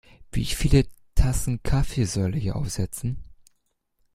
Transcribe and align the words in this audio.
Wie 0.31 0.45
viele 0.45 0.87
Tassen 1.13 1.61
Kaffee 1.61 2.05
soll 2.05 2.33
ich 2.35 2.53
aufsetzen? 2.53 3.23